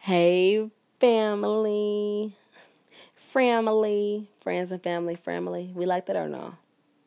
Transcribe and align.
Hey, 0.00 0.70
FRAmily, 1.00 2.32
FRAmily, 3.16 4.28
friends 4.40 4.70
and 4.70 4.82
family, 4.82 5.16
FRAmily. 5.16 5.72
We 5.74 5.86
like 5.86 6.06
that 6.06 6.16
or 6.16 6.28
no? 6.28 6.54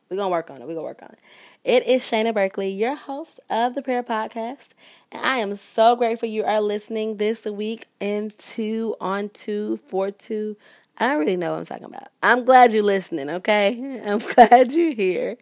We're 0.10 0.17
going 0.17 0.28
to 0.28 0.31
work 0.31 0.52
on 0.52 0.57
it. 0.57 0.67
We're 0.67 0.75
going 0.75 0.78
to 0.78 0.83
work 0.83 1.01
on 1.01 1.09
it. 1.09 1.19
It 1.63 1.88
is 1.88 2.04
Shayna 2.04 2.33
Berkeley, 2.33 2.69
your 2.69 2.96
host 2.96 3.39
of 3.49 3.75
the 3.75 3.81
Prayer 3.81 4.04
Podcast. 4.04 4.69
And 5.12 5.25
I 5.25 5.38
am 5.38 5.55
so 5.55 5.96
grateful 5.96 6.27
you 6.27 6.43
are 6.43 6.59
listening 6.59 7.15
this 7.15 7.46
week 7.46 7.88
into, 8.01 8.96
on 8.99 9.29
to, 9.29 9.78
for 9.87 10.12
to. 10.12 10.58
I 10.97 11.08
don't 11.08 11.19
really 11.19 11.37
know 11.37 11.51
what 11.51 11.60
I'm 11.60 11.65
talking 11.65 11.85
about. 11.85 12.10
I'm 12.21 12.44
glad 12.44 12.73
you're 12.73 12.83
listening, 12.83 13.29
okay? 13.29 14.01
I'm 14.05 14.19
glad 14.19 14.73
you're 14.73 14.94
here. 14.94 15.37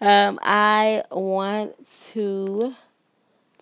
Um, 0.00 0.38
I 0.42 1.02
want 1.10 1.74
to 2.12 2.74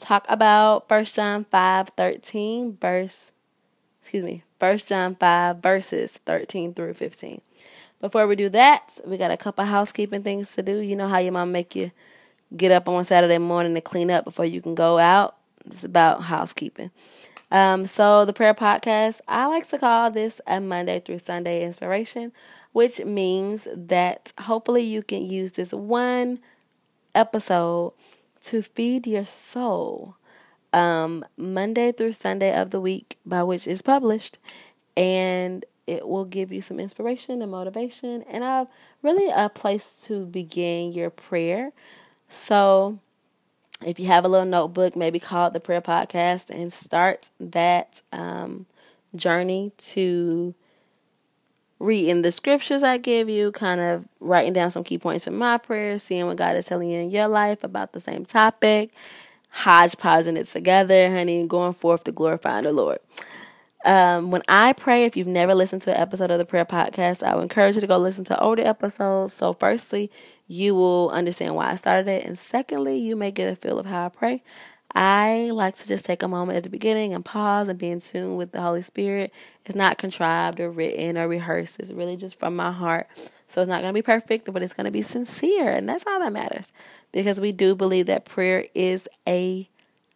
talk 0.02 0.26
about 0.28 0.88
First 0.88 1.14
John 1.14 1.46
5 1.50 1.90
13, 1.90 2.76
verse, 2.80 3.32
excuse 4.00 4.24
me, 4.24 4.43
First 4.58 4.88
John 4.88 5.14
5, 5.14 5.58
verses 5.58 6.18
13 6.26 6.74
through 6.74 6.94
15. 6.94 7.40
Before 8.00 8.26
we 8.26 8.34
do 8.34 8.48
that, 8.48 8.98
we 9.07 9.16
got 9.16 9.30
a 9.30 9.36
couple 9.36 9.64
housekeeping 9.64 10.22
things 10.22 10.52
to 10.52 10.62
do. 10.62 10.79
You 10.79 10.96
know 10.96 11.08
how 11.08 11.18
your 11.18 11.32
mom 11.32 11.52
make 11.52 11.76
you 11.76 11.93
get 12.57 12.72
up 12.72 12.88
on 12.88 13.04
Saturday 13.04 13.38
morning 13.38 13.74
to 13.74 13.80
clean 13.80 14.10
up 14.10 14.24
before 14.24 14.44
you 14.44 14.60
can 14.60 14.74
go 14.74 14.98
out? 14.98 15.36
It's 15.66 15.84
about 15.84 16.22
housekeeping. 16.22 16.90
Um, 17.52 17.86
so 17.86 18.24
the 18.24 18.32
prayer 18.32 18.54
podcast, 18.54 19.21
I 19.29 19.46
like 19.46 19.68
to 19.68 19.79
call 19.79 20.10
this 20.10 20.40
a 20.46 20.60
Monday 20.60 21.00
through 21.00 21.18
Sunday 21.18 21.64
inspiration, 21.64 22.32
which 22.72 23.04
means 23.04 23.68
that 23.72 24.32
hopefully 24.40 24.82
you 24.82 25.02
can 25.02 25.29
use 25.29 25.52
this 25.52 25.72
one 25.72 26.40
episode 27.14 27.93
to 28.44 28.62
feed 28.62 29.06
your 29.06 29.24
soul 29.24 30.16
um, 30.72 31.24
Monday 31.36 31.92
through 31.92 32.12
Sunday 32.12 32.55
of 32.55 32.70
the 32.70 32.80
week, 32.80 33.18
by 33.27 33.42
which 33.42 33.66
is 33.66 33.82
published, 33.82 34.38
and 34.96 35.64
it 35.86 36.06
will 36.06 36.24
give 36.24 36.52
you 36.52 36.60
some 36.60 36.80
inspiration 36.80 37.42
and 37.42 37.50
motivation, 37.50 38.22
and 38.22 38.44
a 38.44 38.66
really 39.02 39.30
a 39.34 39.48
place 39.48 39.92
to 40.04 40.24
begin 40.26 40.92
your 40.92 41.10
prayer. 41.10 41.72
So, 42.28 42.98
if 43.84 43.98
you 43.98 44.06
have 44.06 44.24
a 44.24 44.28
little 44.28 44.46
notebook, 44.46 44.96
maybe 44.96 45.18
call 45.18 45.48
it 45.48 45.52
the 45.52 45.60
prayer 45.60 45.82
podcast, 45.82 46.50
and 46.50 46.72
start 46.72 47.30
that 47.40 48.02
um, 48.12 48.66
journey 49.14 49.72
to 49.78 50.54
reading 51.83 52.22
the 52.22 52.30
scriptures 52.30 52.84
I 52.84 52.97
give 52.97 53.28
you, 53.28 53.50
kind 53.50 53.80
of 53.80 54.06
writing 54.20 54.52
down 54.52 54.70
some 54.70 54.84
key 54.84 54.98
points 54.98 55.25
from 55.25 55.36
my 55.36 55.58
prayers, 55.58 56.05
seeing 56.05 56.27
what 56.27 56.36
God 56.36 56.56
is 56.56 56.66
telling 56.66 56.89
you 56.89 57.00
in 57.00 57.11
your 57.11 57.27
life 57.27 57.64
about 57.64 57.92
the 57.92 58.00
same 58.00 58.24
topic, 58.24 58.92
hodgepodging 59.50 60.36
it 60.36 60.47
together, 60.47 61.11
honey, 61.11 61.41
and 61.41 61.50
going 61.50 61.72
forth 61.72 62.05
to 62.05 62.12
glorify 62.12 62.61
the 62.61 62.72
Lord. 62.72 62.98
Um, 63.84 64.30
when 64.30 64.42
I 64.47 64.74
pray, 64.74 65.05
if 65.05 65.16
you've 65.16 65.27
never 65.27 65.56
listened 65.56 65.83
to 65.83 65.91
an 65.91 66.00
episode 66.00 66.30
of 66.30 66.39
the 66.39 66.44
prayer 66.44 66.64
podcast, 66.64 67.20
I 67.24 67.34
would 67.34 67.42
encourage 67.42 67.74
you 67.74 67.80
to 67.80 67.89
go 67.89 67.98
listen 67.98 68.24
to 68.27 68.41
older 68.41 68.62
episodes. 68.62 69.34
So, 69.34 69.52
firstly, 69.52 70.08
you 70.46 70.77
will 70.77 71.11
understand 71.11 71.56
why 71.56 71.72
I 71.72 71.74
started 71.74 72.06
it, 72.06 72.24
and 72.24 72.39
secondly, 72.39 72.96
you 72.96 73.17
may 73.17 73.33
get 73.33 73.52
a 73.52 73.56
feel 73.56 73.80
of 73.80 73.86
how 73.86 74.06
I 74.06 74.08
pray. 74.08 74.44
I 74.94 75.50
like 75.52 75.76
to 75.76 75.88
just 75.88 76.04
take 76.04 76.22
a 76.22 76.28
moment 76.28 76.58
at 76.58 76.64
the 76.64 76.70
beginning 76.70 77.14
and 77.14 77.24
pause 77.24 77.68
and 77.68 77.78
be 77.78 77.88
in 77.88 78.00
tune 78.00 78.36
with 78.36 78.52
the 78.52 78.60
Holy 78.60 78.82
Spirit. 78.82 79.32
It's 79.64 79.74
not 79.74 79.98
contrived 79.98 80.60
or 80.60 80.70
written 80.70 81.16
or 81.16 81.28
rehearsed. 81.28 81.80
It's 81.80 81.92
really 81.92 82.16
just 82.16 82.38
from 82.38 82.56
my 82.56 82.72
heart. 82.72 83.08
So 83.48 83.60
it's 83.60 83.68
not 83.68 83.82
going 83.82 83.92
to 83.92 83.98
be 83.98 84.02
perfect, 84.02 84.50
but 84.52 84.62
it's 84.62 84.72
going 84.72 84.86
to 84.86 84.90
be 84.90 85.02
sincere. 85.02 85.70
And 85.70 85.88
that's 85.88 86.06
all 86.06 86.20
that 86.20 86.32
matters 86.32 86.72
because 87.10 87.40
we 87.40 87.52
do 87.52 87.74
believe 87.74 88.06
that 88.06 88.24
prayer 88.24 88.66
is 88.74 89.08
a, 89.26 89.68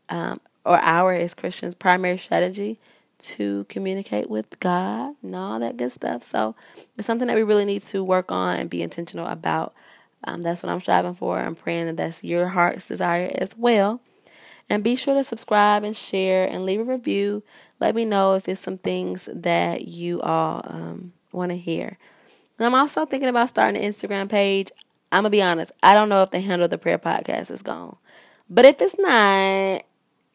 um, 0.09 0.41
or 0.65 0.79
our 0.79 1.13
as 1.13 1.35
Christians, 1.35 1.75
primary 1.75 2.19
strategy 2.19 2.79
to 3.19 3.65
communicate 3.69 4.29
with 4.29 4.61
God 4.61 5.15
and 5.23 5.35
all 5.35 5.59
that 5.59 5.77
good 5.77 5.93
stuff. 5.93 6.23
So 6.23 6.55
it's 6.99 7.07
something 7.07 7.29
that 7.29 7.37
we 7.37 7.43
really 7.43 7.65
need 7.65 7.83
to 7.85 8.05
work 8.05 8.31
on 8.31 8.59
and 8.59 8.69
be 8.71 8.83
intentional 8.83 9.27
about. 9.27 9.75
Um, 10.25 10.43
that's 10.43 10.63
what 10.63 10.71
I'm 10.71 10.81
striving 10.81 11.15
for. 11.15 11.39
I'm 11.39 11.55
praying 11.55 11.87
that 11.87 11.97
that's 11.97 12.25
your 12.25 12.49
heart's 12.49 12.87
desire 12.87 13.31
as 13.37 13.57
well. 13.57 14.01
And 14.69 14.83
be 14.83 14.97
sure 14.97 15.15
to 15.15 15.23
subscribe 15.23 15.85
and 15.85 15.97
share 15.97 16.47
and 16.49 16.67
leave 16.67 16.81
a 16.81 16.85
review. 16.85 17.43
Let 17.79 17.95
me 17.95 18.05
know 18.05 18.35
if 18.35 18.49
it's 18.49 18.61
some 18.61 18.79
things 18.79 19.29
that 19.33 19.87
you 19.87 20.21
all 20.23 20.63
um, 20.65 21.13
want 21.33 21.51
to 21.51 21.57
hear. 21.57 21.99
And 22.59 22.67
I'm 22.67 22.75
also 22.75 23.07
thinking 23.07 23.29
about 23.29 23.49
starting 23.49 23.81
an 23.81 23.89
Instagram 23.89 24.29
page. 24.29 24.71
I'm 25.13 25.23
going 25.23 25.31
to 25.31 25.37
be 25.37 25.43
honest, 25.43 25.73
I 25.83 25.95
don't 25.95 26.09
know 26.09 26.23
if 26.23 26.31
the 26.31 26.41
handle 26.41 26.67
the 26.69 26.79
prayer 26.79 26.99
podcast 26.99 27.51
is 27.51 27.63
gone. 27.63 27.97
But 28.51 28.65
if 28.65 28.81
it's 28.81 28.99
not, 28.99 29.85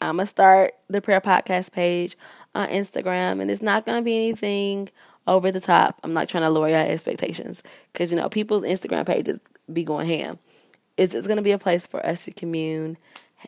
I'm 0.01 0.15
going 0.15 0.19
to 0.19 0.25
start 0.27 0.75
the 0.87 1.01
prayer 1.01 1.21
podcast 1.21 1.71
page 1.71 2.15
on 2.55 2.67
Instagram. 2.67 3.41
And 3.41 3.51
it's 3.51 3.61
not 3.61 3.85
going 3.85 3.97
to 3.97 4.03
be 4.03 4.15
anything 4.15 4.89
over 5.27 5.51
the 5.51 5.59
top. 5.59 5.99
I'm 6.03 6.13
not 6.13 6.29
trying 6.29 6.43
to 6.43 6.49
lower 6.49 6.69
your 6.69 6.79
expectations 6.79 7.63
because, 7.91 8.11
you 8.11 8.17
know, 8.17 8.29
people's 8.29 8.63
Instagram 8.63 9.05
pages 9.05 9.39
be 9.71 9.83
going 9.83 10.07
ham. 10.07 10.39
It's, 10.97 11.13
it's 11.13 11.27
going 11.27 11.37
to 11.37 11.43
be 11.43 11.51
a 11.51 11.57
place 11.57 11.85
for 11.85 12.05
us 12.05 12.25
to 12.25 12.31
commune 12.31 12.97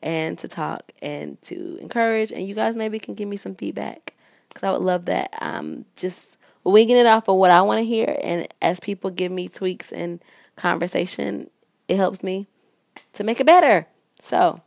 and 0.02 0.38
to 0.40 0.48
talk 0.48 0.92
and 1.02 1.42
to 1.44 1.78
encourage. 1.78 2.32
And 2.32 2.48
you 2.48 2.56
guys 2.56 2.76
maybe 2.76 3.00
can 3.00 3.14
give 3.14 3.28
me 3.28 3.38
some 3.38 3.56
feedback 3.56 4.14
because 4.50 4.64
I 4.64 4.72
would 4.72 4.82
love 4.82 5.06
that. 5.06 5.34
Um, 5.42 5.86
just 5.96 6.38
winging 6.64 6.98
it 6.98 7.06
off 7.06 7.28
of 7.28 7.36
what 7.36 7.52
I 7.52 7.62
want 7.62 7.80
to 7.80 7.86
hear. 7.86 8.18
And 8.24 8.48
as 8.62 8.80
people 8.80 9.10
give 9.10 9.32
me 9.32 9.48
tweaks 9.48 9.92
and 9.92 10.22
conversation, 10.56 11.50
it 11.88 11.98
helps 11.98 12.24
me 12.24 12.48
to 13.14 13.24
make 13.24 13.40
it 13.40 13.46
better. 13.46 13.88
So, 14.20 14.62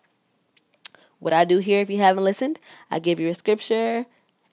what 1.19 1.33
I 1.33 1.45
do 1.45 1.59
here, 1.59 1.81
if 1.81 1.89
you 1.89 1.99
haven't 1.99 2.25
listened, 2.25 2.61
I 2.91 2.99
give 2.99 3.19
you 3.19 3.29
a 3.29 3.35
scripture 3.35 4.07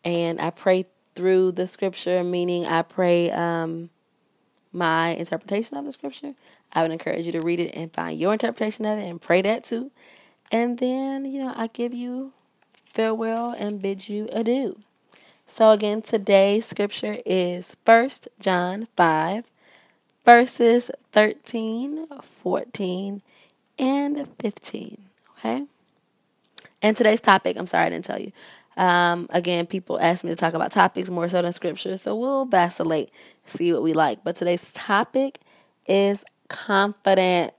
and 0.06 0.40
I 0.40 0.50
pray 0.50 0.86
through 1.16 1.52
the 1.54 1.68
scripture, 1.68 2.24
meaning 2.24 2.66
I 2.66 2.82
pray 2.82 3.32
um, 3.32 3.90
my 4.72 5.10
interpretation 5.10 5.78
of 5.78 5.86
the 5.86 5.92
scripture. 5.92 6.34
I 6.72 6.82
would 6.82 6.92
encourage 6.92 7.26
you 7.26 7.32
to 7.34 7.42
read 7.42 7.60
it 7.60 7.72
and 7.76 7.94
find 7.94 8.20
your 8.20 8.34
interpretation 8.34 8.86
of 8.86 8.98
it 8.98 9.08
and 9.08 9.22
pray 9.22 9.42
that 9.42 9.64
too. 9.64 9.92
And 10.53 10.78
then, 10.78 11.25
you 11.25 11.44
know, 11.44 11.53
I 11.56 11.66
give 11.66 11.96
you 11.96 12.31
farewell 12.86 13.56
and 13.58 13.81
bid 13.81 14.08
you 14.08 14.30
adieu. 14.31 14.80
So 15.47 15.72
again, 15.72 16.03
today's 16.03 16.68
scripture 16.68 17.18
is 17.25 17.75
1 17.86 18.09
John 18.40 18.88
5, 18.96 19.46
verses 20.24 20.92
13, 21.12 22.06
14, 22.22 23.22
and 23.80 24.30
15. 24.40 24.97
Okay? 25.40 25.66
And 26.84 26.96
today's 26.96 27.19
topic, 27.22 27.58
I'm 27.58 27.66
sorry 27.66 27.88
I 27.88 27.90
didn't 27.90 28.06
tell 28.06 28.22
you. 28.22 28.31
Um, 28.78 29.25
again, 29.31 29.66
people 29.66 30.00
ask 30.00 30.24
me 30.24 30.30
to 30.30 30.36
talk 30.36 30.53
about 30.53 30.72
topics 30.72 31.09
more 31.09 31.30
so 31.30 31.42
than 31.42 31.52
scripture, 31.53 31.97
so 31.97 32.16
we'll 32.16 32.46
vacillate, 32.46 33.09
see 33.47 33.74
what 33.74 33.81
we 33.81 33.94
like. 33.94 34.24
But 34.24 34.36
today's 34.36 34.72
topic 34.72 35.40
is 35.88 36.24
confidence. 36.47 37.53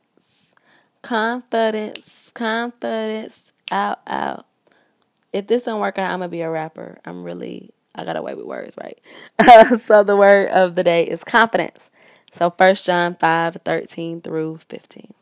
Confidence 1.02 2.23
confidence 2.34 3.52
out, 3.70 4.00
out. 4.06 4.46
If 5.32 5.46
this 5.46 5.64
don't 5.64 5.80
work 5.80 5.98
out, 5.98 6.12
I'm 6.12 6.20
gonna 6.20 6.28
be 6.28 6.42
a 6.42 6.50
rapper. 6.50 6.98
I'm 7.04 7.24
really, 7.24 7.70
I 7.94 8.04
got 8.04 8.16
away 8.16 8.34
with 8.34 8.46
words, 8.46 8.76
right? 8.76 8.98
so 9.80 10.04
the 10.04 10.16
word 10.16 10.50
of 10.50 10.74
the 10.74 10.84
day 10.84 11.04
is 11.04 11.24
confidence. 11.24 11.90
So 12.32 12.50
First 12.50 12.84
John 12.84 13.14
5, 13.14 13.58
13 13.64 14.20
through 14.20 14.58
15. 14.68 15.14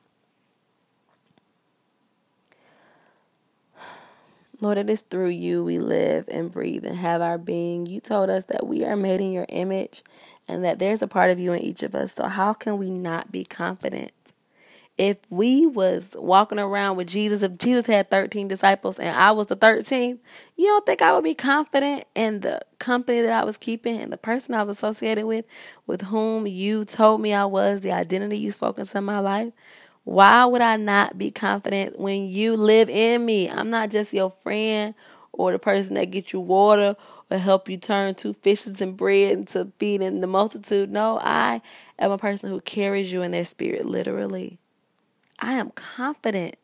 Lord, 4.60 4.78
it 4.78 4.88
is 4.88 5.02
through 5.02 5.30
you 5.30 5.64
we 5.64 5.78
live 5.78 6.28
and 6.28 6.52
breathe 6.52 6.86
and 6.86 6.96
have 6.96 7.20
our 7.20 7.36
being. 7.36 7.86
You 7.86 8.00
told 8.00 8.30
us 8.30 8.44
that 8.44 8.66
we 8.66 8.84
are 8.84 8.94
made 8.96 9.20
in 9.20 9.32
your 9.32 9.46
image 9.48 10.04
and 10.46 10.64
that 10.64 10.78
there's 10.78 11.02
a 11.02 11.08
part 11.08 11.30
of 11.30 11.40
you 11.40 11.52
in 11.52 11.60
each 11.60 11.82
of 11.82 11.94
us. 11.96 12.14
So 12.14 12.28
how 12.28 12.52
can 12.52 12.78
we 12.78 12.88
not 12.90 13.32
be 13.32 13.44
confident? 13.44 14.12
If 14.98 15.16
we 15.30 15.66
was 15.66 16.14
walking 16.18 16.58
around 16.58 16.96
with 16.96 17.08
Jesus, 17.08 17.42
if 17.42 17.56
Jesus 17.58 17.86
had 17.86 18.10
13 18.10 18.46
disciples 18.46 18.98
and 18.98 19.16
I 19.16 19.32
was 19.32 19.46
the 19.46 19.56
13th, 19.56 20.18
you 20.56 20.66
don't 20.66 20.84
think 20.84 21.00
I 21.00 21.12
would 21.12 21.24
be 21.24 21.34
confident 21.34 22.04
in 22.14 22.40
the 22.40 22.60
company 22.78 23.22
that 23.22 23.32
I 23.32 23.44
was 23.44 23.56
keeping 23.56 24.00
and 24.00 24.12
the 24.12 24.18
person 24.18 24.54
I 24.54 24.62
was 24.62 24.76
associated 24.76 25.26
with, 25.26 25.46
with 25.86 26.02
whom 26.02 26.46
you 26.46 26.84
told 26.84 27.20
me 27.20 27.32
I 27.32 27.46
was, 27.46 27.80
the 27.80 27.92
identity 27.92 28.36
you 28.38 28.50
spoke 28.50 28.78
into 28.78 29.00
my 29.00 29.18
life? 29.18 29.52
Why 30.04 30.44
would 30.44 30.62
I 30.62 30.76
not 30.76 31.16
be 31.16 31.30
confident 31.30 31.98
when 31.98 32.26
you 32.26 32.56
live 32.56 32.90
in 32.90 33.24
me? 33.24 33.48
I'm 33.48 33.70
not 33.70 33.90
just 33.90 34.12
your 34.12 34.30
friend 34.30 34.94
or 35.32 35.52
the 35.52 35.58
person 35.58 35.94
that 35.94 36.10
gets 36.10 36.32
you 36.32 36.40
water 36.40 36.96
or 37.30 37.38
help 37.38 37.68
you 37.68 37.76
turn 37.78 38.14
two 38.14 38.34
fishes 38.34 38.80
and 38.80 38.96
bread 38.96 39.32
into 39.32 39.72
feeding 39.78 40.20
the 40.20 40.26
multitude. 40.26 40.90
No, 40.90 41.18
I 41.18 41.62
am 41.98 42.10
a 42.10 42.18
person 42.18 42.50
who 42.50 42.60
carries 42.60 43.12
you 43.12 43.22
in 43.22 43.30
their 43.30 43.44
spirit, 43.44 43.86
literally. 43.86 44.58
I 45.42 45.54
am 45.54 45.70
confident 45.72 46.56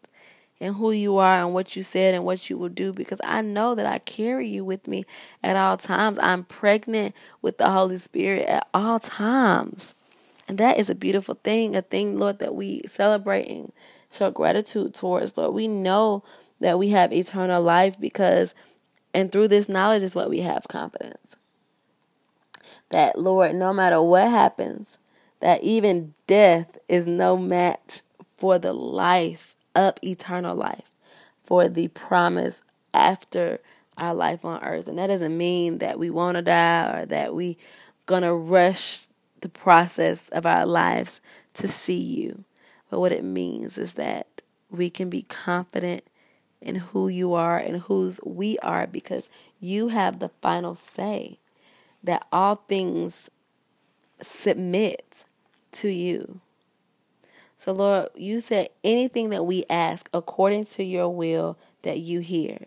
in 0.61 0.75
who 0.75 0.93
you 0.93 1.19
are 1.19 1.35
and 1.35 1.55
what 1.55 1.77
you 1.77 1.83
said 1.83 2.15
and 2.15 2.25
what 2.25 2.51
you 2.51 2.59
will 2.59 2.71
do 2.71 2.93
because 2.93 3.21
I 3.25 3.43
know 3.43 3.75
that 3.75 3.87
I 3.87 3.99
carry 3.99 4.49
you 4.49 4.65
with 4.65 4.89
me 4.89 5.05
at 5.43 5.57
all 5.57 5.77
times. 5.77 6.19
I'm 6.21 6.45
pregnant 6.45 7.15
with 7.43 7.59
the 7.59 7.71
Holy 7.71 7.99
Spirit 7.99 8.47
at 8.47 8.69
all 8.75 9.01
times. 9.01 9.95
And 10.49 10.59
that 10.59 10.79
is 10.79 10.91
a 10.91 10.95
beautiful 10.95 11.39
thing, 11.45 11.77
a 11.77 11.83
thing, 11.83 12.19
Lord, 12.19 12.39
that 12.41 12.55
we 12.55 12.83
celebrate 12.89 13.49
and 13.49 13.73
show 14.11 14.31
gratitude 14.31 14.95
towards, 14.95 15.37
Lord. 15.37 15.55
We 15.55 15.69
know 15.69 16.25
that 16.61 16.79
we 16.79 16.91
have 16.91 17.13
eternal 17.13 17.63
life 17.63 18.01
because 18.01 18.55
And 19.15 19.33
through 19.33 19.49
this 19.49 19.69
knowledge 19.69 20.03
is 20.03 20.15
what 20.15 20.31
we 20.31 20.41
have 20.41 20.69
confidence. 20.69 21.37
That, 22.91 23.19
Lord, 23.19 23.55
no 23.55 23.73
matter 23.73 24.01
what 24.03 24.29
happens, 24.31 24.99
that 25.41 25.63
even 25.63 26.15
death 26.27 26.79
is 26.89 27.07
no 27.07 27.37
match 27.37 28.03
for 28.39 28.59
the 28.59 28.73
life 28.73 29.57
of 29.75 29.95
eternal 30.03 30.57
life, 30.57 30.91
for 31.45 31.69
the 31.69 31.89
promise 31.89 32.63
after 32.95 33.59
our 33.99 34.15
life 34.15 34.45
on 34.45 34.63
earth. 34.63 34.89
And 34.89 34.99
that 34.99 35.09
doesn't 35.09 35.37
mean 35.37 35.79
that 35.79 35.99
we 35.99 36.09
want 36.09 36.37
to 36.37 36.43
die 36.43 37.01
or 37.01 37.07
that 37.07 37.35
we're 37.35 37.57
gonna 38.07 38.35
rush 38.35 39.09
the 39.41 39.49
process 39.49 40.29
of 40.31 40.47
our 40.47 40.65
lives 40.65 41.21
to 41.55 41.69
see 41.69 42.01
you. 42.01 42.45
But 42.91 43.01
what 43.01 43.13
it 43.13 43.25
means 43.25 43.77
is 43.77 43.95
that 43.95 44.43
we 44.71 44.89
can 44.89 45.11
be 45.11 45.23
confident 45.23 46.05
in 46.61 46.77
who 46.77 47.09
you 47.09 47.35
are 47.35 47.59
and 47.59 47.79
whose 47.83 48.21
we 48.25 48.59
are 48.61 48.87
because 48.87 49.29
you 49.61 49.89
have 49.89 50.21
the 50.21 50.31
final 50.41 50.75
say 50.75 51.39
that 52.03 52.27
all 52.33 52.55
things 52.55 53.31
submit 54.21 55.25
to 55.73 55.89
you. 55.89 56.41
So, 57.59 57.73
Lord, 57.73 58.09
you 58.15 58.39
said 58.39 58.69
anything 58.85 59.31
that 59.31 59.45
we 59.45 59.65
ask 59.69 60.09
according 60.15 60.67
to 60.67 60.85
your 60.85 61.09
will 61.09 61.59
that 61.83 61.99
you 61.99 62.21
hear. 62.21 62.67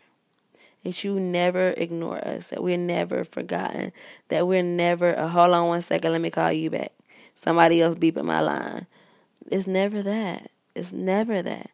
That 0.84 1.04
you 1.04 1.18
never 1.18 1.70
ignore 1.78 2.18
us, 2.28 2.48
that 2.48 2.62
we're 2.62 2.78
never 2.78 3.24
forgotten, 3.24 3.94
that 4.28 4.48
we're 4.48 4.64
never, 4.64 5.18
uh, 5.18 5.30
hold 5.30 5.54
on 5.54 5.68
one 5.68 5.82
second, 5.82 6.12
let 6.12 6.22
me 6.22 6.30
call 6.30 6.52
you 6.52 6.70
back. 6.70 6.92
Somebody 7.36 7.82
else 7.82 7.96
beeping 7.96 8.26
my 8.26 8.42
line. 8.42 8.86
It's 9.50 9.66
never 9.66 10.02
that. 10.04 10.52
It's 10.76 10.92
never 10.92 11.42
that. 11.42 11.70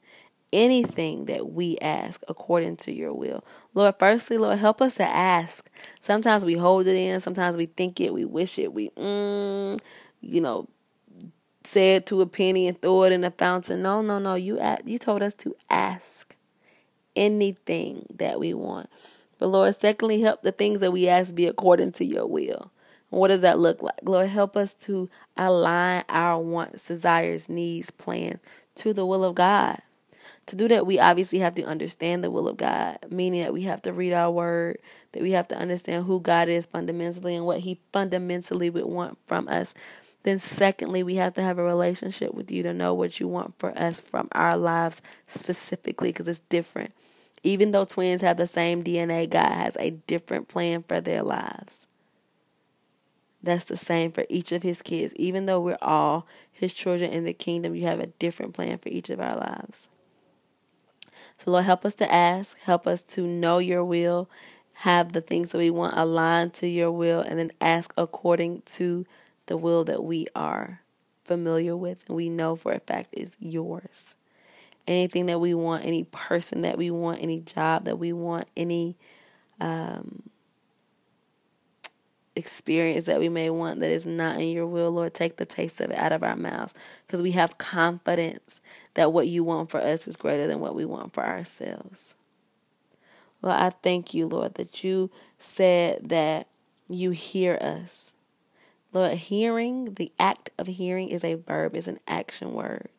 Anything 0.54 1.26
that 1.26 1.52
we 1.52 1.78
ask 1.80 2.22
according 2.28 2.78
to 2.78 2.94
your 2.94 3.14
will. 3.14 3.44
Lord, 3.74 3.96
firstly, 3.98 4.38
Lord, 4.38 4.60
help 4.60 4.82
us 4.82 4.96
to 4.96 5.04
ask. 5.04 5.72
Sometimes 6.00 6.46
we 6.46 6.54
hold 6.54 6.86
it 6.86 6.96
in, 6.96 7.20
sometimes 7.20 7.58
we 7.58 7.66
think 7.66 8.00
it, 8.00 8.14
we 8.14 8.26
wish 8.26 8.60
it, 8.60 8.74
we, 8.74 8.90
mm, 8.90 9.80
you 10.22 10.42
know, 10.42 10.68
say 11.68 11.96
it 11.96 12.06
to 12.08 12.22
a 12.22 12.26
penny 12.26 12.68
and 12.68 12.82
throw 12.82 13.04
it 13.04 13.12
in 13.12 13.22
the 13.22 13.32
fountain. 13.32 13.82
No, 13.82 14.02
no, 14.02 14.20
no. 14.20 14.36
You 14.36 14.60
you 14.86 14.98
told 14.98 15.22
us 15.22 15.34
to 15.36 15.56
ask 15.70 16.36
anything 17.16 18.06
that 18.18 18.40
we 18.40 18.54
want. 18.54 18.90
But 19.40 19.48
Lord, 19.48 19.80
secondly, 19.80 20.22
help 20.22 20.42
the 20.42 20.52
things 20.52 20.80
that 20.80 20.92
we 20.92 21.08
ask 21.08 21.36
be 21.36 21.46
according 21.46 21.92
to 21.94 22.06
your 22.06 22.26
will. 22.28 22.72
What 23.10 23.30
does 23.30 23.42
that 23.42 23.60
look 23.60 23.82
like? 23.82 24.00
Lord, 24.04 24.28
help 24.30 24.58
us 24.58 24.74
to 24.74 25.10
align 25.38 26.04
our 26.10 26.40
wants, 26.40 26.88
desires, 26.88 27.48
needs, 27.48 27.92
plans 27.92 28.40
to 28.76 28.94
the 28.94 29.06
will 29.06 29.24
of 29.24 29.36
God. 29.36 29.80
To 30.48 30.56
do 30.56 30.68
that, 30.70 30.86
we 30.86 31.00
obviously 31.00 31.40
have 31.40 31.56
to 31.56 31.64
understand 31.64 32.24
the 32.24 32.32
will 32.32 32.48
of 32.48 32.58
God, 32.58 32.98
meaning 33.10 33.42
that 33.44 33.54
we 33.54 33.64
have 33.64 33.82
to 33.84 33.94
read 33.94 34.14
our 34.14 34.32
word, 34.32 34.78
that 35.12 35.22
we 35.22 35.32
have 35.32 35.48
to 35.50 35.58
understand 35.58 36.06
who 36.06 36.20
God 36.22 36.48
is 36.48 36.66
fundamentally 36.66 37.36
and 37.36 37.46
what 37.46 37.60
He 37.60 37.80
fundamentally 37.92 38.70
would 38.70 38.86
want 38.86 39.18
from 39.26 39.48
us. 39.48 39.74
Then, 40.28 40.40
secondly, 40.40 41.04
we 41.04 41.16
have 41.16 41.36
to 41.36 41.42
have 41.42 41.58
a 41.58 41.64
relationship 41.64 42.34
with 42.34 42.52
you 42.52 42.62
to 42.64 42.74
know 42.74 42.94
what 42.94 43.18
you 43.18 43.30
want 43.30 43.58
for 43.58 43.70
us 43.80 44.02
from 44.02 44.28
our 44.34 44.58
lives 44.58 45.02
specifically, 45.26 46.10
because 46.10 46.28
it's 46.28 46.40
different. 46.50 46.94
Even 47.44 47.72
though 47.72 47.86
twins 47.86 48.22
have 48.24 48.36
the 48.36 48.46
same 48.46 48.84
DNA, 48.84 49.30
God 49.30 49.54
has 49.54 49.78
a 49.80 49.92
different 49.92 50.50
plan 50.50 50.84
for 50.84 51.00
their 51.00 51.24
lives. 51.24 51.88
That's 53.42 53.64
the 53.64 53.78
same 53.78 54.12
for 54.12 54.26
each 54.28 54.52
of 54.52 54.64
his 54.64 54.82
kids. 54.82 55.14
Even 55.16 55.46
though 55.46 55.62
we're 55.62 55.78
all 55.82 56.28
his 56.52 56.74
children 56.74 57.10
in 57.10 57.24
the 57.24 57.32
kingdom, 57.32 57.74
you 57.74 57.86
have 57.86 58.02
a 58.02 58.08
different 58.08 58.54
plan 58.54 58.80
for 58.80 58.90
each 58.90 59.10
of 59.10 59.22
our 59.22 59.38
lives. 59.38 59.88
So, 61.38 61.52
Lord, 61.52 61.64
help 61.64 61.86
us 61.86 61.96
to 61.96 62.14
ask, 62.14 62.60
help 62.60 62.86
us 62.86 63.02
to 63.04 63.22
know 63.22 63.60
your 63.60 63.86
will, 63.86 64.30
have 64.74 65.14
the 65.14 65.22
things 65.22 65.52
that 65.52 65.60
we 65.60 65.70
want 65.70 65.98
aligned 65.98 66.54
to 66.56 66.68
your 66.68 66.92
will, 66.92 67.22
and 67.22 67.40
then 67.40 67.54
ask 67.62 67.94
according 67.96 68.64
to 68.66 69.06
the 69.48 69.58
will 69.58 69.84
that 69.86 70.04
we 70.04 70.28
are 70.36 70.82
familiar 71.24 71.76
with 71.76 72.06
and 72.08 72.16
we 72.16 72.30
know 72.30 72.56
for 72.56 72.72
a 72.72 72.80
fact 72.80 73.10
is 73.12 73.36
yours. 73.40 74.16
Anything 74.88 75.26
that 75.26 75.42
we 75.42 75.54
want, 75.54 75.86
any 75.86 76.06
person 76.06 76.62
that 76.62 76.78
we 76.78 76.90
want, 76.90 77.22
any 77.22 77.42
job 77.42 77.86
that 77.86 78.00
we 78.00 78.14
want, 78.14 78.48
any 78.56 78.96
um, 79.60 80.30
experience 82.38 83.06
that 83.06 83.20
we 83.20 83.28
may 83.28 83.50
want 83.50 83.80
that 83.82 83.90
is 83.90 84.06
not 84.06 84.40
in 84.40 84.50
your 84.50 84.68
will, 84.68 84.92
Lord, 84.92 85.14
take 85.14 85.38
the 85.38 85.46
taste 85.46 85.82
of 85.82 85.92
it 85.92 85.98
out 85.98 86.14
of 86.14 86.24
our 86.24 86.36
mouths 86.36 86.74
because 87.06 87.22
we 87.22 87.32
have 87.32 87.58
confidence 87.58 88.62
that 88.94 89.12
what 89.12 89.28
you 89.28 89.44
want 89.44 89.70
for 89.70 89.82
us 89.82 90.08
is 90.08 90.16
greater 90.16 90.48
than 90.48 90.60
what 90.60 90.76
we 90.76 90.86
want 90.86 91.14
for 91.14 91.26
ourselves. 91.26 92.16
Lord, 93.42 93.58
I 93.58 93.70
thank 93.72 94.14
you, 94.14 94.28
Lord, 94.28 94.56
that 94.56 94.84
you 94.84 95.12
said 95.38 96.10
that 96.10 96.48
you 96.88 97.12
hear 97.12 97.58
us. 97.60 98.14
Lord, 98.98 99.18
hearing, 99.18 99.94
the 99.94 100.12
act 100.20 100.50
of 100.58 100.66
hearing 100.66 101.10
is 101.10 101.24
a 101.24 101.36
verb, 101.36 101.76
is 101.76 101.88
an 101.88 102.00
action 102.08 102.54
word. 102.54 102.90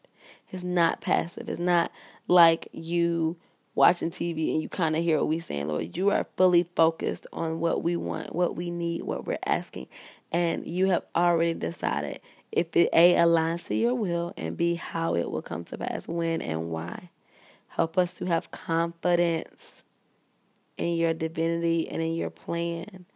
It's 0.48 0.62
not 0.62 1.00
passive. 1.00 1.48
It's 1.48 1.58
not 1.58 1.90
like 2.28 2.68
you 2.70 3.36
watching 3.74 4.10
TV 4.10 4.52
and 4.52 4.62
you 4.62 4.68
kind 4.68 4.94
of 4.94 5.02
hear 5.02 5.18
what 5.18 5.28
we're 5.28 5.40
saying, 5.40 5.66
Lord. 5.66 5.96
You 5.96 6.10
are 6.10 6.26
fully 6.36 6.68
focused 6.76 7.26
on 7.32 7.58
what 7.58 7.82
we 7.82 7.96
want, 7.96 8.32
what 8.32 8.54
we 8.54 8.70
need, 8.70 9.02
what 9.02 9.26
we're 9.26 9.38
asking. 9.44 9.88
And 10.30 10.68
you 10.68 10.88
have 10.90 11.02
already 11.16 11.54
decided 11.54 12.20
if 12.52 12.76
it 12.76 12.90
A 12.92 13.14
aligns 13.14 13.66
to 13.66 13.74
your 13.74 13.94
will 13.94 14.32
and 14.36 14.56
B 14.56 14.76
how 14.76 15.16
it 15.16 15.32
will 15.32 15.42
come 15.42 15.64
to 15.64 15.78
pass, 15.78 16.06
when 16.06 16.40
and 16.40 16.70
why. 16.70 17.10
Help 17.68 17.98
us 17.98 18.14
to 18.14 18.26
have 18.26 18.52
confidence 18.52 19.82
in 20.76 20.94
your 20.94 21.12
divinity 21.12 21.88
and 21.88 22.00
in 22.00 22.14
your 22.14 22.30
plan. 22.30 23.06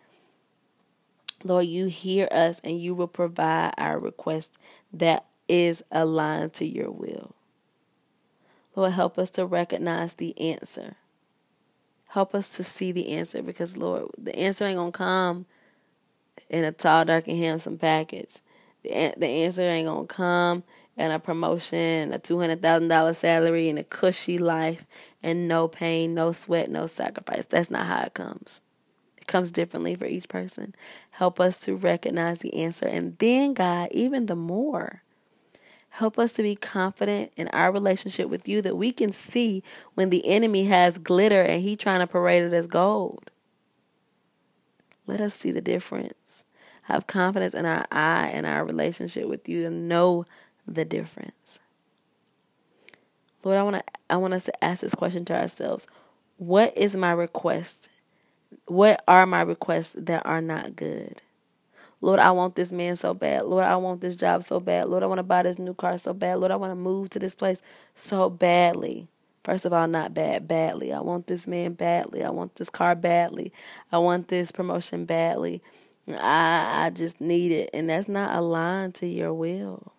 Lord, 1.44 1.66
you 1.66 1.86
hear 1.86 2.28
us 2.30 2.60
and 2.62 2.80
you 2.80 2.94
will 2.94 3.08
provide 3.08 3.74
our 3.78 3.98
request 3.98 4.52
that 4.92 5.26
is 5.48 5.82
aligned 5.90 6.52
to 6.54 6.66
your 6.66 6.90
will. 6.90 7.34
Lord, 8.74 8.92
help 8.92 9.18
us 9.18 9.30
to 9.32 9.44
recognize 9.44 10.14
the 10.14 10.38
answer. 10.40 10.96
Help 12.08 12.34
us 12.34 12.48
to 12.50 12.64
see 12.64 12.92
the 12.92 13.10
answer 13.10 13.42
because, 13.42 13.76
Lord, 13.76 14.10
the 14.18 14.36
answer 14.36 14.64
ain't 14.64 14.76
going 14.76 14.92
to 14.92 14.98
come 14.98 15.46
in 16.48 16.64
a 16.64 16.72
tall, 16.72 17.04
dark, 17.04 17.28
and 17.28 17.38
handsome 17.38 17.78
package. 17.78 18.36
The, 18.82 19.14
the 19.16 19.26
answer 19.26 19.62
ain't 19.62 19.88
going 19.88 20.06
to 20.06 20.14
come 20.14 20.62
in 20.96 21.10
a 21.10 21.18
promotion, 21.18 22.12
a 22.12 22.18
$200,000 22.18 23.16
salary, 23.16 23.68
and 23.68 23.78
a 23.78 23.84
cushy 23.84 24.38
life, 24.38 24.86
and 25.22 25.48
no 25.48 25.68
pain, 25.68 26.14
no 26.14 26.32
sweat, 26.32 26.70
no 26.70 26.86
sacrifice. 26.86 27.46
That's 27.46 27.70
not 27.70 27.86
how 27.86 28.02
it 28.02 28.14
comes. 28.14 28.60
Comes 29.26 29.50
differently 29.50 29.94
for 29.94 30.06
each 30.06 30.28
person. 30.28 30.74
Help 31.12 31.40
us 31.40 31.58
to 31.60 31.74
recognize 31.74 32.40
the 32.40 32.54
answer. 32.54 32.86
And 32.86 33.16
then, 33.18 33.54
God, 33.54 33.88
even 33.92 34.26
the 34.26 34.36
more 34.36 35.02
Help 35.96 36.18
us 36.18 36.32
to 36.32 36.42
be 36.42 36.56
confident 36.56 37.32
in 37.36 37.48
our 37.48 37.70
relationship 37.70 38.30
with 38.30 38.48
you 38.48 38.62
that 38.62 38.78
we 38.78 38.92
can 38.92 39.12
see 39.12 39.62
when 39.92 40.08
the 40.08 40.26
enemy 40.26 40.64
has 40.64 40.96
glitter 40.96 41.42
and 41.42 41.60
he 41.60 41.76
trying 41.76 42.00
to 42.00 42.06
parade 42.06 42.42
it 42.42 42.54
as 42.54 42.66
gold. 42.66 43.30
Let 45.06 45.20
us 45.20 45.34
see 45.34 45.50
the 45.50 45.60
difference. 45.60 46.44
Have 46.84 47.06
confidence 47.06 47.52
in 47.52 47.66
our 47.66 47.84
eye 47.92 48.30
and 48.32 48.46
our 48.46 48.64
relationship 48.64 49.28
with 49.28 49.46
you 49.50 49.64
to 49.64 49.70
know 49.70 50.24
the 50.66 50.86
difference. 50.86 51.58
Lord, 53.44 53.58
I 53.58 53.62
want 53.62 53.76
to 53.76 53.84
I 54.08 54.16
want 54.16 54.32
us 54.32 54.44
to 54.44 54.64
ask 54.64 54.80
this 54.80 54.94
question 54.94 55.26
to 55.26 55.38
ourselves. 55.38 55.86
What 56.38 56.74
is 56.74 56.96
my 56.96 57.12
request? 57.12 57.90
What 58.66 59.02
are 59.08 59.26
my 59.26 59.42
requests 59.42 59.94
that 59.98 60.24
are 60.26 60.40
not 60.40 60.76
good? 60.76 61.22
Lord, 62.00 62.18
I 62.18 62.32
want 62.32 62.56
this 62.56 62.72
man 62.72 62.96
so 62.96 63.14
bad. 63.14 63.44
Lord, 63.44 63.64
I 63.64 63.76
want 63.76 64.00
this 64.00 64.16
job 64.16 64.42
so 64.42 64.58
bad. 64.58 64.88
Lord, 64.88 65.04
I 65.04 65.06
want 65.06 65.18
to 65.20 65.24
buy 65.24 65.44
this 65.44 65.58
new 65.58 65.72
car 65.74 65.98
so 65.98 66.12
bad. 66.12 66.38
Lord, 66.38 66.50
I 66.50 66.56
want 66.56 66.72
to 66.72 66.76
move 66.76 67.10
to 67.10 67.20
this 67.20 67.34
place 67.36 67.62
so 67.94 68.28
badly. 68.28 69.06
First 69.44 69.64
of 69.64 69.72
all, 69.72 69.86
not 69.86 70.12
bad, 70.12 70.48
badly. 70.48 70.92
I 70.92 71.00
want 71.00 71.28
this 71.28 71.46
man 71.46 71.74
badly. 71.74 72.24
I 72.24 72.30
want 72.30 72.56
this 72.56 72.70
car 72.70 72.94
badly. 72.96 73.52
I 73.92 73.98
want 73.98 74.28
this 74.28 74.50
promotion 74.50 75.04
badly. 75.04 75.62
I 76.08 76.86
I 76.86 76.90
just 76.90 77.20
need 77.20 77.52
it. 77.52 77.70
And 77.72 77.88
that's 77.88 78.08
not 78.08 78.36
aligned 78.36 78.94
to 78.96 79.06
your 79.06 79.32
will. 79.32 79.92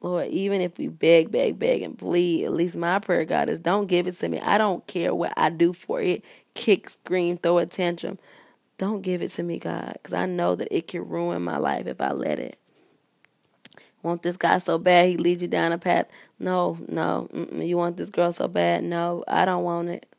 Lord, 0.00 0.28
even 0.28 0.60
if 0.60 0.78
we 0.78 0.88
beg, 0.88 1.30
beg, 1.32 1.58
beg, 1.58 1.82
and 1.82 1.98
plead, 1.98 2.44
at 2.44 2.52
least 2.52 2.76
my 2.76 2.98
prayer, 3.00 3.24
God, 3.24 3.48
is 3.48 3.58
don't 3.58 3.86
give 3.88 4.06
it 4.06 4.18
to 4.20 4.28
me. 4.28 4.38
I 4.40 4.58
don't 4.58 4.86
care 4.86 5.14
what 5.14 5.32
I 5.36 5.50
do 5.50 5.72
for 5.72 6.00
it. 6.00 6.24
Kick, 6.58 6.90
scream, 6.90 7.36
throw 7.36 7.58
a 7.58 7.66
tantrum. 7.66 8.18
Don't 8.78 9.00
give 9.00 9.22
it 9.22 9.30
to 9.32 9.44
me, 9.44 9.60
God, 9.60 9.92
because 9.92 10.12
I 10.12 10.26
know 10.26 10.56
that 10.56 10.76
it 10.76 10.88
can 10.88 11.08
ruin 11.08 11.40
my 11.40 11.56
life 11.56 11.86
if 11.86 12.00
I 12.00 12.10
let 12.10 12.40
it. 12.40 12.58
Want 14.02 14.22
this 14.22 14.36
guy 14.36 14.58
so 14.58 14.76
bad, 14.76 15.08
he 15.08 15.16
leads 15.16 15.40
you 15.40 15.46
down 15.46 15.70
a 15.70 15.78
path. 15.78 16.08
No, 16.40 16.76
no. 16.88 17.28
You 17.60 17.76
want 17.76 17.96
this 17.96 18.10
girl 18.10 18.32
so 18.32 18.48
bad? 18.48 18.82
No, 18.82 19.22
I 19.28 19.44
don't 19.44 19.62
want 19.62 19.88
it. 19.88 20.12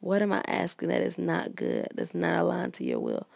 What 0.00 0.22
am 0.22 0.32
I 0.32 0.42
asking 0.48 0.88
that 0.88 1.02
is 1.02 1.18
not 1.18 1.54
good, 1.54 1.88
that's 1.94 2.14
not 2.14 2.34
aligned 2.34 2.72
to 2.74 2.84
your 2.84 3.00
will? 3.00 3.26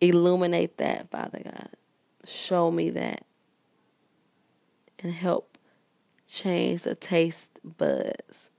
Illuminate 0.00 0.78
that, 0.78 1.10
Father 1.10 1.40
God. 1.42 1.70
Show 2.24 2.70
me 2.70 2.90
that. 2.90 3.24
And 5.00 5.12
help 5.12 5.58
change 6.28 6.82
the 6.84 6.94
taste 6.94 7.50
buds 7.64 8.50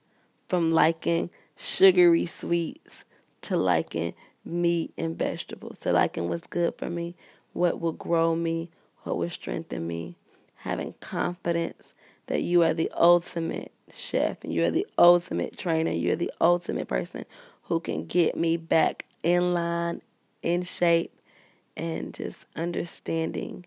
from 0.50 0.74
liking 0.74 1.30
sugary 1.60 2.26
sweets 2.26 3.04
to 3.42 3.58
liking 3.58 4.14
meat 4.46 4.94
and 4.98 5.18
vegetables, 5.20 5.78
to 5.78 5.92
liking 5.92 6.30
what's 6.30 6.48
good 6.48 6.74
for 6.78 6.90
me, 6.90 7.16
what 7.52 7.82
will 7.82 7.92
grow 7.92 8.34
me, 8.34 8.72
what 9.04 9.18
will 9.18 9.30
strengthen 9.30 9.86
me, 9.86 10.16
having 10.56 10.94
confidence 11.02 11.94
that 12.28 12.42
you 12.42 12.64
are 12.64 12.74
the 12.74 12.90
ultimate 12.96 13.74
chef 13.94 14.42
and 14.44 14.54
you 14.54 14.64
are 14.64 14.72
the 14.72 14.88
ultimate 14.98 15.58
trainer, 15.58 15.92
you're 15.92 16.16
the 16.16 16.32
ultimate 16.40 16.88
person 16.88 17.26
who 17.64 17.82
can 17.82 18.06
get 18.06 18.38
me 18.38 18.56
back 18.56 19.06
in 19.22 19.54
line, 19.54 20.02
in 20.42 20.62
shape, 20.62 21.20
and 21.76 22.14
just 22.14 22.46
understanding 22.56 23.66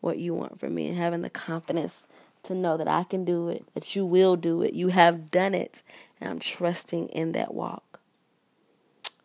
what 0.00 0.18
you 0.18 0.34
want 0.34 0.60
from 0.60 0.74
me 0.74 0.88
and 0.88 0.96
having 0.96 1.22
the 1.22 1.30
confidence 1.30 2.06
to 2.44 2.54
know 2.54 2.76
that 2.76 2.88
I 2.88 3.04
can 3.04 3.24
do 3.24 3.48
it, 3.48 3.64
that 3.74 3.94
you 3.94 4.04
will 4.04 4.36
do 4.36 4.62
it, 4.62 4.74
you 4.74 4.88
have 4.88 5.30
done 5.30 5.54
it, 5.54 5.82
and 6.22 6.30
I'm 6.30 6.38
trusting 6.38 7.08
in 7.08 7.32
that 7.32 7.52
walk. 7.52 8.00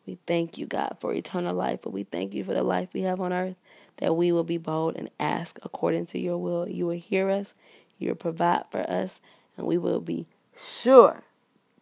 We 0.08 0.18
thank 0.26 0.58
you, 0.58 0.66
God, 0.66 0.98
for 1.00 1.14
eternal 1.14 1.54
life, 1.54 1.82
but 1.84 1.94
we 1.94 2.04
thank 2.04 2.34
you 2.34 2.44
for 2.44 2.54
the 2.54 2.64
life 2.64 2.90
we 2.94 3.02
have 3.02 3.22
on 3.22 3.32
earth, 3.32 3.56
that 3.98 4.16
we 4.16 4.32
will 4.32 4.44
be 4.44 4.58
bold 4.58 4.96
and 4.96 5.10
ask 5.20 5.60
according 5.64 6.08
to 6.08 6.20
your 6.20 6.38
will. 6.40 6.68
You 6.68 6.88
will 6.88 6.98
hear 6.98 7.30
us, 7.30 7.54
you 8.00 8.10
will 8.10 8.16
provide 8.16 8.64
for 8.72 8.82
us, 8.90 9.22
and 9.58 9.68
we 9.68 9.78
will 9.78 10.00
be 10.00 10.28
sure 10.60 11.24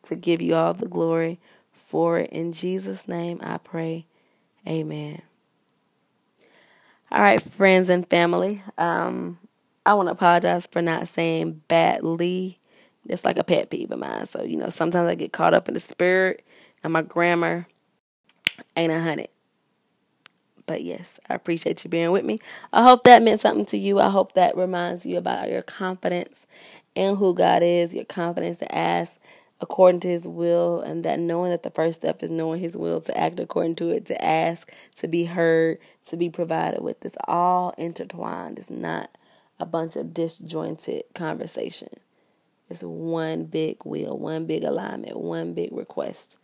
to 0.03 0.15
give 0.15 0.41
you 0.41 0.55
all 0.55 0.73
the 0.73 0.87
glory 0.87 1.39
for 1.71 2.19
it. 2.19 2.29
In 2.31 2.51
Jesus' 2.51 3.07
name 3.07 3.39
I 3.41 3.57
pray. 3.57 4.07
Amen. 4.67 5.21
All 7.09 7.21
right, 7.21 7.41
friends 7.41 7.87
and 7.87 8.09
family. 8.09 8.63
Um, 8.77 9.37
I 9.85 9.93
want 9.93 10.07
to 10.07 10.13
apologize 10.13 10.67
for 10.67 10.81
not 10.81 11.07
saying 11.07 11.61
badly. 11.69 12.59
It's 13.07 13.25
like 13.25 13.37
a 13.37 13.43
pet 13.43 13.69
peeve 13.69 13.91
of 13.91 13.99
mine. 13.99 14.25
So, 14.27 14.43
you 14.43 14.57
know, 14.57 14.69
sometimes 14.69 15.09
I 15.09 15.15
get 15.15 15.33
caught 15.33 15.53
up 15.53 15.67
in 15.67 15.73
the 15.73 15.79
spirit 15.79 16.45
and 16.83 16.93
my 16.93 17.01
grammar 17.01 17.67
ain't 18.75 18.91
a 18.91 18.99
hundred. 18.99 19.29
But 20.65 20.83
yes, 20.83 21.19
I 21.29 21.35
appreciate 21.35 21.83
you 21.83 21.89
being 21.89 22.11
with 22.11 22.25
me. 22.25 22.39
I 22.73 22.83
hope 22.83 23.03
that 23.03 23.21
meant 23.21 23.41
something 23.41 23.65
to 23.67 23.77
you. 23.77 23.99
I 23.99 24.09
hope 24.09 24.33
that 24.33 24.57
reminds 24.57 25.05
you 25.05 25.17
about 25.17 25.49
your 25.49 25.61
confidence 25.61 26.47
in 26.95 27.15
who 27.17 27.33
God 27.35 27.61
is, 27.63 27.93
your 27.93 28.05
confidence 28.05 28.57
to 28.57 28.75
ask 28.75 29.19
according 29.61 30.01
to 30.01 30.07
his 30.07 30.27
will 30.27 30.81
and 30.81 31.05
that 31.05 31.19
knowing 31.19 31.51
that 31.51 31.63
the 31.63 31.69
first 31.69 32.01
step 32.01 32.21
is 32.21 32.29
knowing 32.29 32.59
his 32.59 32.75
will 32.75 32.99
to 33.01 33.17
act 33.17 33.39
according 33.39 33.75
to 33.75 33.89
it 33.89 34.05
to 34.05 34.25
ask 34.25 34.71
to 34.97 35.07
be 35.07 35.25
heard 35.25 35.77
to 36.05 36.17
be 36.17 36.29
provided 36.29 36.81
with 36.81 37.03
it's 37.05 37.17
all 37.27 37.73
intertwined 37.77 38.59
it's 38.59 38.69
not 38.69 39.17
a 39.59 39.65
bunch 39.65 39.95
of 39.95 40.13
disjointed 40.13 41.03
conversation 41.13 41.89
it's 42.69 42.83
one 42.83 43.45
big 43.45 43.77
will 43.83 44.17
one 44.17 44.45
big 44.45 44.63
alignment 44.63 45.17
one 45.17 45.53
big 45.53 45.71
request. 45.71 46.37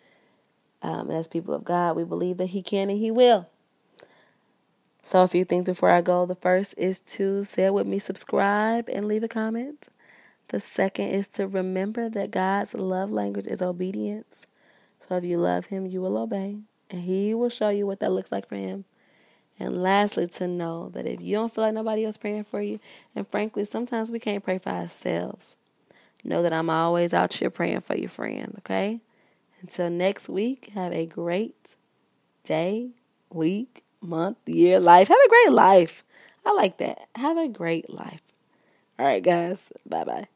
Um, 0.83 1.09
and 1.09 1.19
as 1.19 1.27
people 1.27 1.53
of 1.53 1.63
god 1.63 1.95
we 1.95 2.03
believe 2.03 2.37
that 2.37 2.47
he 2.47 2.61
can 2.61 2.89
and 2.89 2.99
he 2.99 3.11
will. 3.11 3.47
So 5.03 5.23
a 5.23 5.27
few 5.27 5.45
things 5.45 5.65
before 5.65 5.89
i 5.89 6.01
go. 6.01 6.25
The 6.25 6.35
first 6.35 6.75
is 6.77 6.99
to 6.99 7.43
say 7.43 7.69
with 7.69 7.87
me 7.87 7.99
subscribe 7.99 8.87
and 8.87 9.07
leave 9.07 9.23
a 9.23 9.27
comment. 9.27 9.87
The 10.51 10.59
second 10.59 11.07
is 11.07 11.27
to 11.29 11.47
remember 11.47 12.09
that 12.09 12.29
God's 12.29 12.73
love 12.73 13.09
language 13.09 13.47
is 13.47 13.61
obedience. 13.61 14.45
So 15.07 15.15
if 15.15 15.23
you 15.23 15.37
love 15.37 15.67
Him, 15.67 15.85
you 15.85 16.01
will 16.01 16.17
obey, 16.17 16.57
and 16.89 17.01
He 17.01 17.33
will 17.33 17.49
show 17.49 17.69
you 17.69 17.87
what 17.87 18.01
that 18.01 18.11
looks 18.11 18.33
like 18.33 18.49
for 18.49 18.55
Him. 18.55 18.83
And 19.57 19.81
lastly, 19.81 20.27
to 20.27 20.47
know 20.47 20.89
that 20.89 21.07
if 21.07 21.21
you 21.21 21.35
don't 21.35 21.53
feel 21.53 21.63
like 21.63 21.73
nobody 21.73 22.03
else 22.03 22.17
praying 22.17 22.45
for 22.45 22.61
you, 22.61 22.79
and 23.15 23.27
frankly, 23.27 23.63
sometimes 23.63 24.11
we 24.11 24.19
can't 24.19 24.43
pray 24.43 24.57
for 24.57 24.71
ourselves, 24.71 25.55
know 26.29 26.43
that 26.43 26.53
I'm 26.53 26.69
always 26.69 27.13
out 27.13 27.33
here 27.33 27.49
praying 27.49 27.81
for 27.81 27.95
your 27.95 28.09
friend, 28.09 28.55
okay? 28.59 29.01
Until 29.61 29.89
next 29.89 30.29
week, 30.29 30.71
have 30.73 30.91
a 30.91 31.05
great 31.05 31.75
day, 32.43 32.89
week, 33.31 33.83
month, 34.01 34.37
year, 34.45 34.79
life. 34.79 35.07
Have 35.07 35.17
a 35.25 35.29
great 35.29 35.51
life. 35.51 36.03
I 36.45 36.53
like 36.53 36.77
that. 36.77 37.07
Have 37.15 37.37
a 37.37 37.47
great 37.47 37.89
life. 37.89 38.21
All 38.97 39.05
right, 39.05 39.23
guys. 39.23 39.71
Bye 39.85 40.03
bye. 40.03 40.27